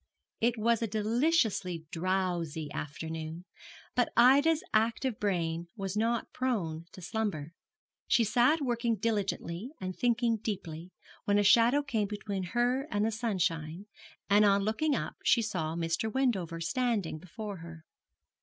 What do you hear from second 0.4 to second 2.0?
was a deliciously